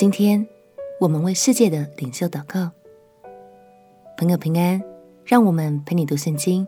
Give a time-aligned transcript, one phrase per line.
[0.00, 0.48] 今天
[0.98, 2.70] 我们为世界的领袖祷告，
[4.16, 4.82] 朋友平安，
[5.26, 6.66] 让我们陪你读圣经，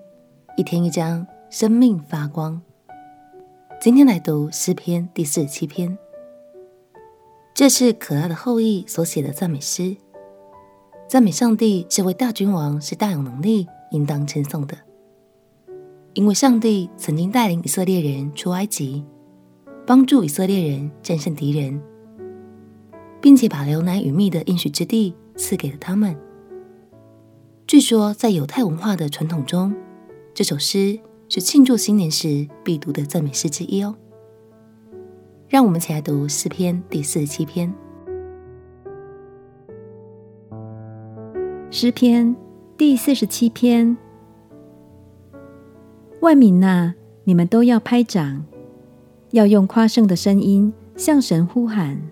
[0.59, 2.61] 一天一章，生命发光。
[3.81, 5.97] 今天来读诗篇第四十七篇，
[7.55, 9.97] 这是可拉的后裔所写的赞美诗，
[11.09, 14.77] 赞美上帝这位大君王是大有能力，应当称颂的，
[16.13, 19.03] 因为上帝曾经带领以色列人出埃及，
[19.87, 21.83] 帮助以色列人战胜敌人。
[23.23, 26.15] 并且把流奶与蜜的应许之地赐给了他们。
[27.67, 29.73] 据说，在犹太文化的传统中，
[30.35, 30.99] 这首诗
[31.29, 33.95] 是庆祝新年时必读的赞美诗之一哦。
[35.49, 37.73] 让我们一起来读诗篇第四十七篇。
[41.71, 42.35] 诗篇
[42.77, 43.97] 第四十七篇：
[46.21, 48.45] 万民哪，你们都要拍掌，
[49.31, 52.03] 要用夸胜的声音向神呼喊。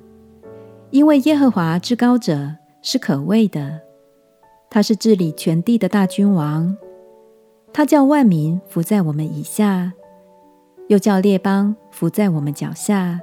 [0.91, 3.81] 因为耶和华至高者是可畏的，
[4.69, 6.77] 他是治理全地的大君王，
[7.73, 9.93] 他叫万民伏在我们以下，
[10.89, 13.21] 又叫列邦伏在我们脚下。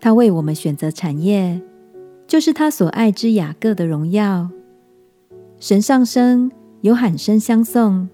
[0.00, 1.60] 他为我们选择产业，
[2.26, 4.48] 就是他所爱之雅各的荣耀。
[5.58, 8.08] 神上升，有喊声相送；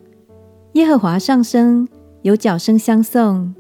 [0.75, 1.89] 耶和华上升，
[2.23, 3.55] 有角声相送。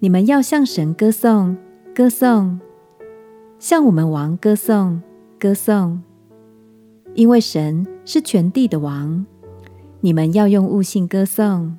[0.00, 1.56] 你们要向神歌颂，
[1.94, 2.60] 歌颂。
[3.58, 5.00] 向我们王歌颂，
[5.40, 6.02] 歌颂，
[7.14, 9.24] 因为神是全地的王，
[10.00, 11.78] 你们要用悟性歌颂。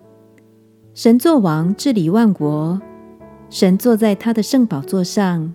[0.95, 2.81] 神作王治理万国，
[3.51, 5.53] 神坐在他的圣宝座上，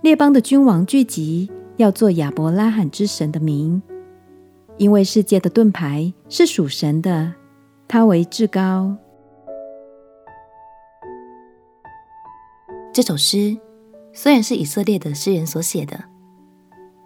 [0.00, 3.82] 列邦的君王聚集，要作亚伯拉罕之神的名，
[4.78, 7.34] 因为世界的盾牌是属神的，
[7.86, 8.96] 他为至高。
[12.90, 13.58] 这首诗。
[14.12, 16.04] 虽然是以色列的诗人所写的，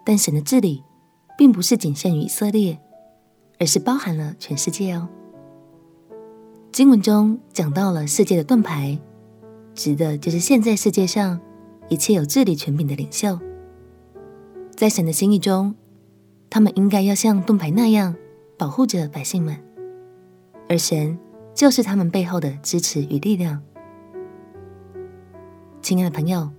[0.03, 0.83] 但神的治理
[1.37, 2.79] 并不是仅限于以色列，
[3.59, 5.07] 而是包含了全世界哦。
[6.71, 8.99] 经文中讲到了世界的盾牌，
[9.75, 11.39] 指的就是现在世界上
[11.89, 13.39] 一切有治理权柄的领袖。
[14.75, 15.75] 在神的心意中，
[16.49, 18.15] 他们应该要像盾牌那样
[18.57, 19.57] 保护着百姓们，
[20.67, 21.17] 而神
[21.53, 23.61] 就是他们背后的支持与力量。
[25.81, 26.49] 亲爱的朋友。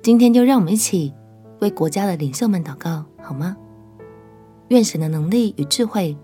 [0.00, 1.12] 今天就让我们一起
[1.60, 3.56] 为国家的领袖们祷告，好吗？
[4.68, 6.16] 愿神的能力与智慧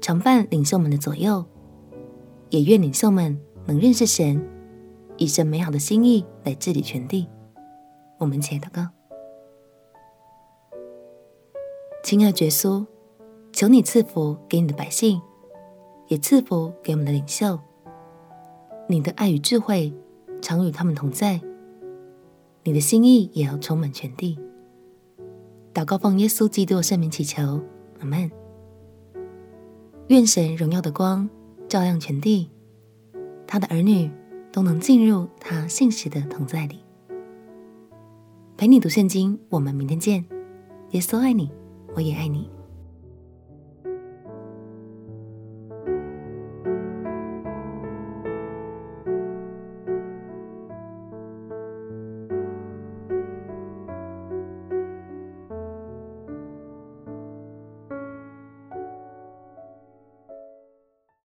[0.00, 1.44] 常伴领袖们的左右，
[2.50, 4.40] 也愿领袖们能认识神，
[5.16, 7.28] 以神美好的心意来治理全地。
[8.18, 8.86] 我们一起来祷告。
[12.04, 12.86] 亲爱的耶稣，
[13.52, 15.20] 求你赐福给你的百姓，
[16.08, 17.58] 也赐福给我们的领袖。
[18.88, 19.92] 你的爱与智慧
[20.40, 21.40] 常与他们同在。
[22.62, 24.38] 你的心意也要充满全地。
[25.72, 27.60] 祷告奉耶稣基督圣名祈求，
[28.00, 28.30] 阿门。
[30.08, 31.28] 愿神荣耀的光
[31.68, 32.50] 照亮全地，
[33.46, 34.10] 他的儿女
[34.52, 36.80] 都能进入他信实的同在里。
[38.56, 40.24] 陪你读圣经，我们明天见。
[40.90, 41.50] 耶稣爱你，
[41.94, 42.50] 我也爱你。